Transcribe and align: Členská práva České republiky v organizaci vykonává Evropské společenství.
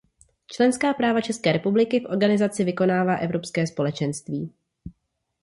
Členská 0.47 0.93
práva 0.93 1.21
České 1.21 1.51
republiky 1.51 1.99
v 1.99 2.05
organizaci 2.09 2.63
vykonává 2.63 3.15
Evropské 3.15 3.67
společenství. 3.67 4.53